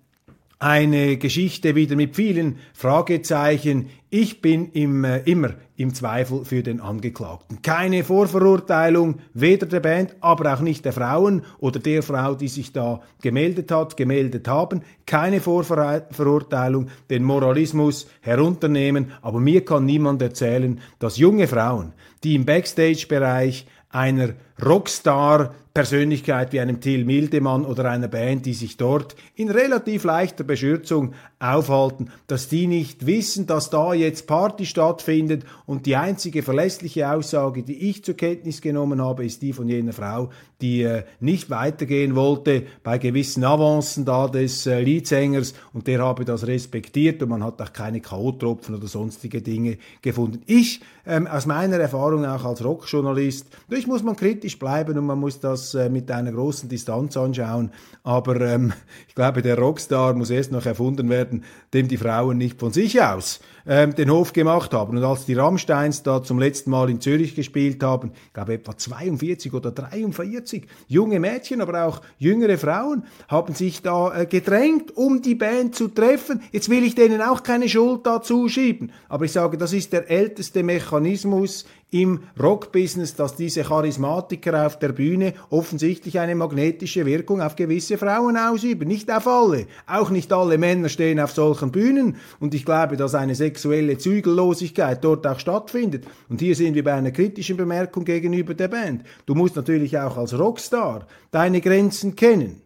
[0.60, 3.90] eine Geschichte wieder mit vielen Fragezeichen.
[4.10, 7.62] Ich bin im, äh, immer im Zweifel für den Angeklagten.
[7.62, 12.72] Keine Vorverurteilung, weder der Band, aber auch nicht der Frauen oder der Frau, die sich
[12.72, 14.82] da gemeldet hat, gemeldet haben.
[15.06, 19.12] Keine Vorverurteilung, den Moralismus herunternehmen.
[19.22, 24.30] Aber mir kann niemand erzählen, dass junge Frauen, die im Backstage-Bereich einer
[24.64, 31.14] Rockstar-Persönlichkeit wie einem Till Mildemann oder einer Band, die sich dort in relativ leichter Beschürzung
[31.40, 37.64] aufhalten, dass die nicht wissen, dass da jetzt Party stattfindet und die einzige verlässliche Aussage,
[37.64, 40.30] die ich zur Kenntnis genommen habe, ist die von jener Frau,
[40.62, 46.24] die äh, nicht weitergehen wollte bei gewissen Avancen da des äh, Leadsängers und der habe
[46.24, 50.42] das respektiert und man hat auch keine K.O.-Tropfen oder sonstige Dinge gefunden.
[50.46, 55.06] Ich, ähm, aus meiner Erfahrung auch als Rockjournalist, ich muss man kritisch kritisch bleiben und
[55.06, 57.72] man muss das äh, mit einer großen Distanz anschauen.
[58.04, 58.74] Aber ähm,
[59.08, 63.02] ich glaube, der Rockstar muss erst noch erfunden werden, dem die Frauen nicht von sich
[63.02, 64.98] aus ähm, den Hof gemacht haben.
[64.98, 68.78] Und als die Rammsteins da zum letzten Mal in Zürich gespielt haben, ich glaube etwa
[68.78, 75.22] 42 oder 43 junge Mädchen, aber auch jüngere Frauen haben sich da äh, gedrängt, um
[75.22, 76.42] die Band zu treffen.
[76.52, 80.10] Jetzt will ich denen auch keine Schuld dazu schieben, aber ich sage, das ist der
[80.10, 87.56] älteste Mechanismus im Rockbusiness, dass diese Charismatiker auf der Bühne offensichtlich eine magnetische Wirkung auf
[87.56, 88.90] gewisse Frauen ausüben.
[88.90, 89.68] Nicht auf alle.
[89.88, 92.18] Auch nicht alle Männer stehen auf solchen Bühnen.
[92.42, 96.06] Und ich glaube, dass eine sexuelle Zügellosigkeit dort auch stattfindet.
[96.28, 99.04] Und hier sind wir bei einer kritischen Bemerkung gegenüber der Band.
[99.26, 102.62] Du musst natürlich auch als Rockstar deine Grenzen kennen.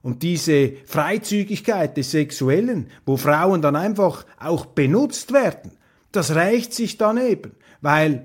[0.00, 5.72] Und diese Freizügigkeit des Sexuellen, wo Frauen dann einfach auch benutzt werden,
[6.12, 8.24] das reicht sich daneben, weil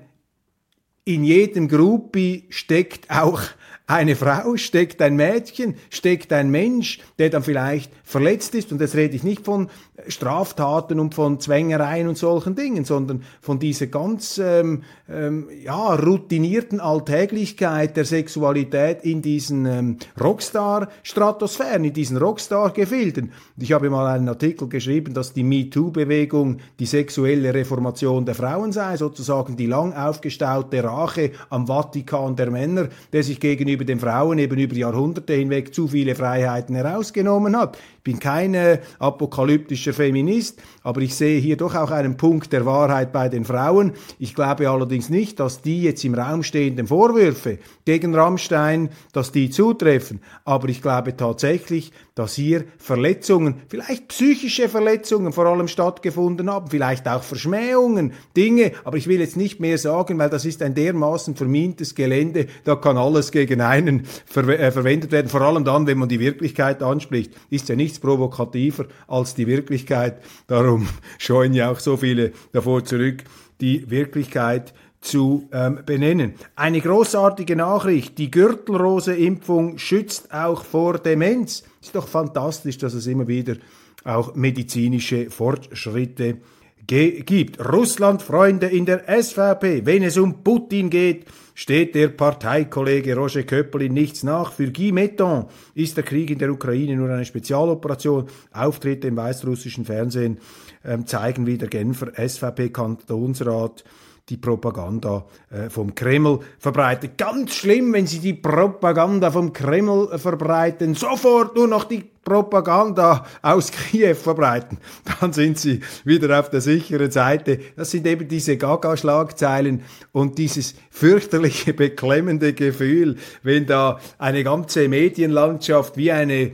[1.06, 3.42] in jedem Groupie steckt auch
[3.88, 8.72] eine Frau, steckt ein Mädchen, steckt ein Mensch, der dann vielleicht verletzt ist.
[8.72, 9.70] Und jetzt rede ich nicht von
[10.08, 16.80] Straftaten und von Zwängereien und solchen Dingen, sondern von dieser ganz ähm, ähm, ja, routinierten
[16.80, 23.32] Alltäglichkeit der Sexualität in diesen ähm, Rockstar-Stratosphären, in diesen Rockstar-Gefilden.
[23.58, 28.98] Ich habe mal einen Artikel geschrieben, dass die MeToo-Bewegung die sexuelle Reformation der Frauen sei,
[28.98, 34.58] sozusagen die lang aufgestaute Rache am Vatikan der Männer, der sich gegenüber den Frauen eben
[34.58, 37.78] über Jahrhunderte hinweg zu viele Freiheiten herausgenommen hat.
[37.98, 43.12] Ich bin keine apokalyptische فمینیست aber ich sehe hier doch auch einen Punkt der Wahrheit
[43.12, 43.94] bei den Frauen.
[44.20, 49.50] Ich glaube allerdings nicht, dass die jetzt im Raum stehenden Vorwürfe gegen Rammstein, dass die
[49.50, 50.22] zutreffen.
[50.44, 57.08] Aber ich glaube tatsächlich, dass hier Verletzungen, vielleicht psychische Verletzungen vor allem stattgefunden haben, vielleicht
[57.08, 61.36] auch Verschmähungen, Dinge, aber ich will jetzt nicht mehr sagen, weil das ist ein dermaßen
[61.36, 65.98] vermintes Gelände, da kann alles gegen einen ver äh, verwendet werden, vor allem dann, wenn
[65.98, 70.75] man die Wirklichkeit anspricht, ist ja nichts provokativer als die Wirklichkeit, darum
[71.18, 73.24] scheuen ja auch so viele davor zurück,
[73.62, 76.34] die Wirklichkeit zu ähm, benennen.
[76.56, 81.64] Eine großartige Nachricht, die Gürtelrose-Impfung schützt auch vor Demenz.
[81.82, 83.56] Ist doch fantastisch, dass es immer wieder
[84.04, 86.55] auch medizinische Fortschritte gibt.
[86.92, 94.24] Russland-Freunde in der SVP, wenn es um Putin geht, steht der Parteikollege Roger Köppel nichts
[94.24, 94.52] nach.
[94.52, 98.28] Für Guy Metton ist der Krieg in der Ukraine nur eine Spezialoperation.
[98.52, 100.40] Auftritte im weißrussischen Fernsehen
[100.84, 103.84] ähm, zeigen, wie der Genfer SVP-Kantonsrat
[104.30, 107.18] die Propaganda äh, vom Kreml verbreitet.
[107.18, 110.96] Ganz schlimm, wenn sie die Propaganda vom Kreml verbreiten.
[110.96, 114.80] Sofort nur noch die Propaganda aus Kiew verbreiten,
[115.22, 117.60] dann sind sie wieder auf der sicheren Seite.
[117.78, 125.98] Das sind eben diese Gaga-Schlagzeilen und dieses fürchterliche, beklemmende Gefühl, wenn da eine ganze Medienlandschaft
[125.98, 126.52] wie eine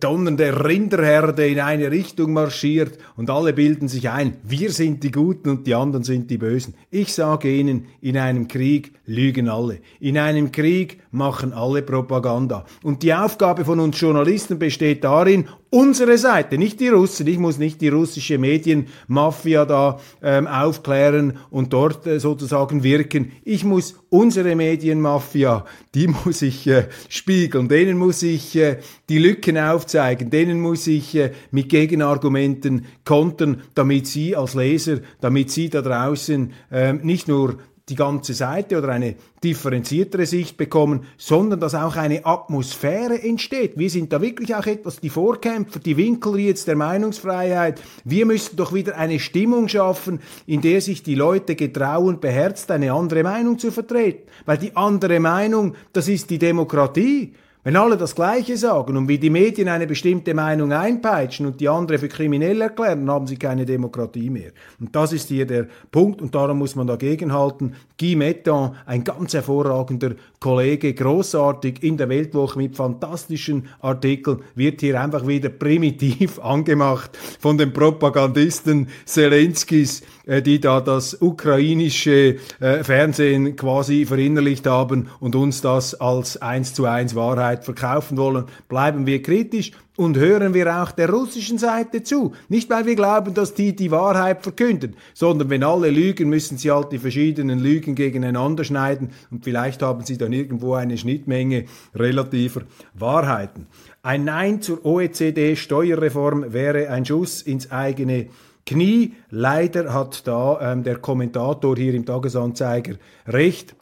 [0.00, 5.50] donnernde Rinderherde in eine Richtung marschiert und alle bilden sich ein, wir sind die Guten
[5.50, 6.74] und die anderen sind die Bösen.
[6.90, 9.80] Ich sage Ihnen, in einem Krieg lügen alle.
[10.00, 12.64] In einem Krieg machen alle Propaganda.
[12.82, 17.58] Und die Aufgabe von uns Journalisten besteht darin, unsere Seite, nicht die Russen, ich muss
[17.58, 23.32] nicht die russische Medienmafia da ähm, aufklären und dort äh, sozusagen wirken.
[23.44, 29.58] Ich muss unsere Medienmafia, die muss ich äh, spiegeln, denen muss ich äh, die Lücken
[29.58, 35.82] aufzeigen, denen muss ich äh, mit Gegenargumenten kontern, damit sie als Leser, damit sie da
[35.82, 37.56] draußen äh, nicht nur
[37.88, 43.78] die ganze Seite oder eine differenziertere Sicht bekommen, sondern dass auch eine Atmosphäre entsteht.
[43.78, 47.80] Wir sind da wirklich auch etwas die Vorkämpfer, die Winkelrieds der Meinungsfreiheit.
[48.04, 52.92] Wir müssen doch wieder eine Stimmung schaffen, in der sich die Leute getrauen, beherzt eine
[52.92, 54.28] andere Meinung zu vertreten.
[54.46, 57.34] Weil die andere Meinung, das ist die Demokratie.
[57.66, 61.68] Wenn alle das Gleiche sagen und wie die Medien eine bestimmte Meinung einpeitschen und die
[61.68, 64.52] andere für kriminell erklären, dann haben sie keine Demokratie mehr.
[64.78, 67.74] Und das ist hier der Punkt und darum muss man dagegenhalten.
[67.98, 75.00] Guy Mettan, ein ganz hervorragender Kollege, großartig in der Weltwoche mit fantastischen Artikeln, wird hier
[75.02, 84.06] einfach wieder primitiv angemacht von den Propagandisten Zelenskis, die da das ukrainische äh, Fernsehen quasi
[84.06, 88.46] verinnerlicht haben und uns das als eins zu eins Wahrheit verkaufen wollen.
[88.68, 92.32] Bleiben wir kritisch und hören wir auch der russischen Seite zu.
[92.48, 96.70] Nicht, weil wir glauben, dass die die Wahrheit verkünden, sondern wenn alle lügen, müssen sie
[96.70, 102.62] halt die verschiedenen Lügen gegeneinander schneiden und vielleicht haben sie dann irgendwo eine Schnittmenge relativer
[102.94, 103.66] Wahrheiten.
[104.02, 108.26] Ein Nein zur OECD-Steuerreform wäre ein Schuss ins eigene
[108.66, 109.14] Knie.
[109.30, 113.74] Leider hat da ähm, der Kommentator hier im Tagesanzeiger recht.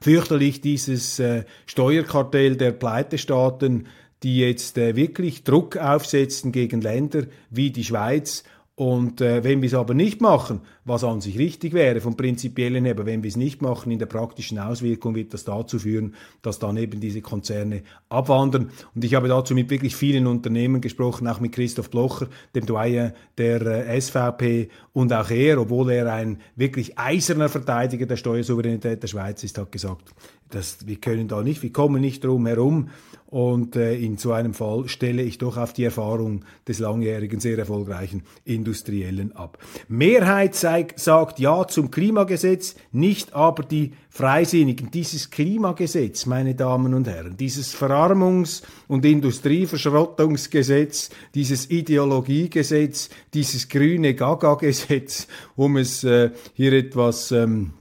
[0.00, 3.86] fürchterlich dieses äh, Steuerkartell der Pleitestaaten,
[4.22, 8.44] die jetzt äh, wirklich Druck aufsetzen gegen Länder wie die Schweiz
[8.76, 12.84] und äh, wenn wir es aber nicht machen, was an sich richtig wäre vom prinzipiellen
[12.84, 16.14] her, aber wenn wir es nicht machen, in der praktischen Auswirkung wird das dazu führen,
[16.42, 18.70] dass dann eben diese Konzerne abwandern.
[18.92, 23.12] Und ich habe dazu mit wirklich vielen Unternehmen gesprochen, auch mit Christoph Blocher, dem Doyen
[23.38, 29.08] der äh, SVP und auch er, obwohl er ein wirklich eiserner Verteidiger der Steuersouveränität der
[29.08, 30.12] Schweiz ist, hat gesagt,
[30.54, 32.88] dass wir können da nicht, wir kommen nicht drum herum.
[33.26, 37.58] Und äh, in so einem Fall stelle ich doch auf die Erfahrung des langjährigen, sehr
[37.58, 39.58] erfolgreichen Industriellen ab.
[39.88, 44.92] Mehrheit zeig, sagt Ja zum Klimagesetz, nicht aber die Freisinnigen.
[44.92, 55.26] Dieses Klimagesetz, meine Damen und Herren, dieses Verarmungs- und Industrieverschrottungsgesetz, dieses Ideologiegesetz, dieses grüne Gaga-Gesetz,
[55.56, 57.72] um es äh, hier etwas ähm,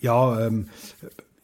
[0.00, 0.68] ja, ähm,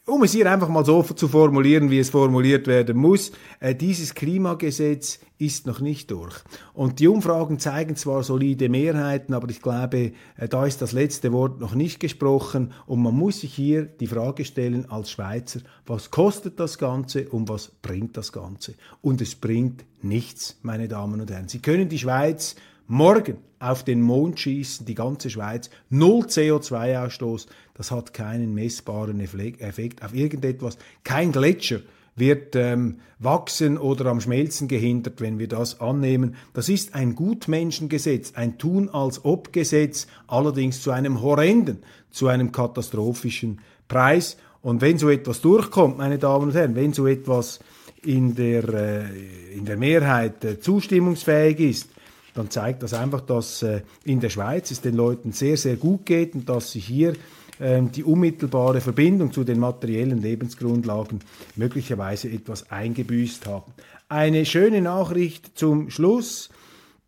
[0.07, 4.13] um es hier einfach mal so zu formulieren, wie es formuliert werden muss, äh, dieses
[4.13, 6.35] Klimagesetz ist noch nicht durch.
[6.73, 11.33] Und die Umfragen zeigen zwar solide Mehrheiten, aber ich glaube, äh, da ist das letzte
[11.33, 16.11] Wort noch nicht gesprochen und man muss sich hier die Frage stellen als Schweizer, was
[16.11, 18.75] kostet das Ganze und was bringt das Ganze?
[19.01, 21.47] Und es bringt nichts, meine Damen und Herren.
[21.47, 22.55] Sie können die Schweiz
[22.87, 30.03] morgen auf den Mond schießen, die ganze Schweiz, null CO2-Ausstoß, das hat keinen messbaren Effekt
[30.03, 30.77] auf irgendetwas.
[31.03, 31.79] Kein Gletscher
[32.15, 36.35] wird ähm, wachsen oder am Schmelzen gehindert, wenn wir das annehmen.
[36.53, 41.79] Das ist ein Gutmenschengesetz, ein Tun als ob Gesetz, allerdings zu einem horrenden,
[42.11, 44.37] zu einem katastrophischen Preis.
[44.61, 47.59] Und wenn so etwas durchkommt, meine Damen und Herren, wenn so etwas
[48.01, 51.89] in der, äh, in der Mehrheit äh, zustimmungsfähig ist,
[52.35, 56.05] dann zeigt das einfach, dass äh, in der Schweiz es den Leuten sehr, sehr gut
[56.05, 57.13] geht und dass sie hier
[57.59, 61.21] ähm, die unmittelbare Verbindung zu den materiellen Lebensgrundlagen
[61.55, 63.71] möglicherweise etwas eingebüßt haben.
[64.09, 66.49] Eine schöne Nachricht zum Schluss.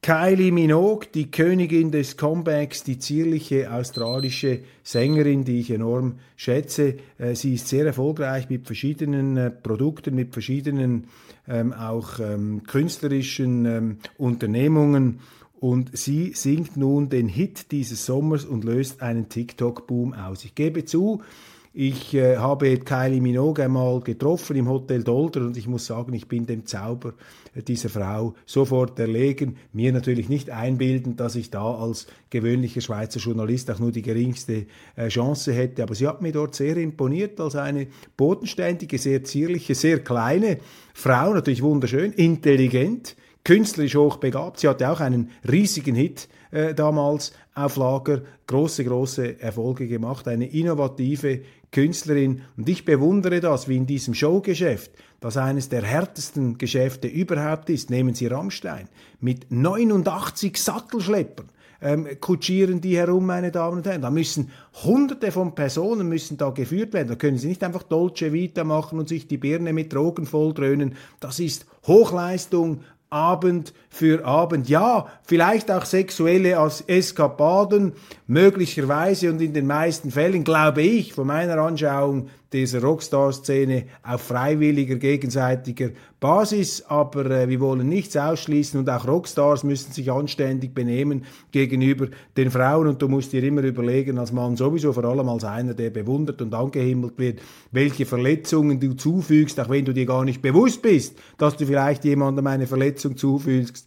[0.01, 6.95] Kylie Minogue, die Königin des Comebacks, die zierliche australische Sängerin, die ich enorm schätze.
[7.17, 11.07] Äh, sie ist sehr erfolgreich mit verschiedenen äh, Produkten, mit verschiedenen
[11.47, 15.19] ähm, auch ähm, künstlerischen ähm, Unternehmungen.
[15.59, 20.45] Und sie singt nun den Hit dieses Sommers und löst einen TikTok-Boom aus.
[20.45, 21.23] Ich gebe zu,
[21.79, 26.27] ich äh, habe Kylie Minogue einmal getroffen im Hotel Dolder und ich muss sagen, ich
[26.27, 27.13] bin dem Zauber
[27.67, 29.57] dieser Frau sofort erlegen.
[29.73, 34.65] Mir natürlich nicht einbilden, dass ich da als gewöhnlicher Schweizer Journalist auch nur die geringste
[34.95, 35.83] äh, Chance hätte.
[35.83, 37.85] Aber sie hat mir dort sehr imponiert als eine
[38.17, 40.57] bodenständige, sehr zierliche, sehr kleine
[40.95, 44.59] Frau, natürlich wunderschön, intelligent, künstlerisch hochbegabt.
[44.59, 50.47] Sie hatte auch einen riesigen Hit äh, damals auf Lager, große, große Erfolge gemacht, eine
[50.47, 51.41] innovative
[51.71, 52.41] Künstlerin.
[52.55, 57.89] Und ich bewundere das, wie in diesem Showgeschäft, das eines der härtesten Geschäfte überhaupt ist.
[57.89, 58.87] Nehmen Sie Rammstein
[59.19, 61.47] mit 89 Sattelschleppern.
[61.79, 64.01] Ähm, kutschieren die herum, meine Damen und Herren.
[64.01, 64.49] Da müssen
[64.83, 67.09] Hunderte von Personen müssen da geführt werden.
[67.09, 70.95] Da können Sie nicht einfach Dolce Vita machen und sich die Birne mit Drogen volldröhnen.
[71.19, 74.69] Das ist Hochleistung, Abend für Abend.
[74.69, 77.93] Ja, vielleicht auch sexuelle Eskapaden,
[78.27, 84.95] möglicherweise und in den meisten Fällen, glaube ich, von meiner Anschauung dieser Rockstar-Szene auf freiwilliger,
[84.95, 85.89] gegenseitiger
[86.19, 92.07] Basis, aber äh, wir wollen nichts ausschließen und auch Rockstars müssen sich anständig benehmen gegenüber
[92.37, 92.87] den Frauen.
[92.87, 96.41] Und du musst dir immer überlegen, als Mann sowieso, vor allem als einer, der bewundert
[96.41, 97.39] und angehimmelt wird,
[97.71, 102.05] welche Verletzungen du zufügst, auch wenn du dir gar nicht bewusst bist, dass du vielleicht
[102.05, 103.86] jemandem eine Verletzung zufügst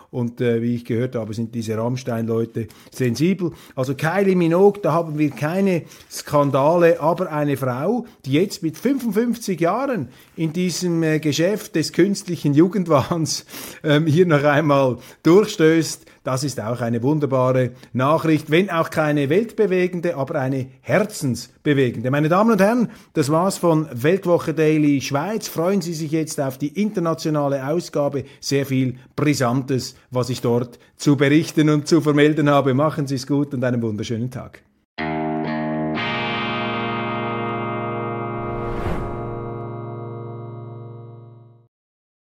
[0.11, 3.51] und äh, wie ich gehört habe, sind diese Rammstein-Leute sensibel.
[3.75, 9.59] Also Kylie Minogue, da haben wir keine Skandale, aber eine Frau, die jetzt mit 55
[9.59, 13.45] Jahren in diesem äh, Geschäft des künstlichen Jugendwahns
[13.83, 20.15] ähm, hier noch einmal durchstößt, das ist auch eine wunderbare Nachricht, wenn auch keine weltbewegende,
[20.17, 22.11] aber eine herzensbewegende.
[22.11, 25.47] Meine Damen und Herren, das war's von Weltwoche Daily Schweiz.
[25.47, 28.25] Freuen Sie sich jetzt auf die internationale Ausgabe.
[28.39, 32.73] Sehr viel Brisantes, was ich dort zu berichten und zu vermelden habe.
[32.73, 34.61] Machen Sie es gut und einen wunderschönen Tag.